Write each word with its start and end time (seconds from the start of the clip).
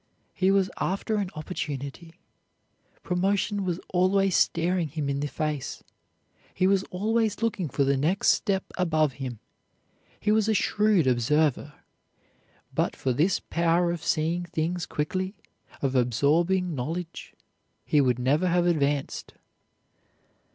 He 0.33 0.49
was 0.49 0.71
after 0.79 1.17
an 1.17 1.29
opportunity. 1.35 2.15
Promotion 3.03 3.63
was 3.63 3.79
always 3.89 4.35
staring 4.35 4.87
him 4.87 5.07
in 5.09 5.19
the 5.19 5.27
face. 5.27 5.83
He 6.55 6.65
was 6.65 6.81
always 6.89 7.43
looking 7.43 7.69
for 7.69 7.83
the 7.83 7.97
next 7.97 8.29
step 8.29 8.63
above 8.79 9.13
him. 9.21 9.37
He 10.19 10.31
was 10.31 10.49
a 10.49 10.55
shrewd 10.55 11.05
observer. 11.05 11.73
But 12.73 12.95
for 12.95 13.13
this 13.13 13.39
power 13.41 13.91
of 13.91 14.03
seeing 14.03 14.45
things 14.45 14.87
quickly, 14.87 15.35
of 15.83 15.93
absorbing 15.93 16.73
knowledge, 16.73 17.35
he 17.85 18.01
would 18.01 18.17
never 18.17 18.47
have 18.47 18.65
advanced. 18.65 19.35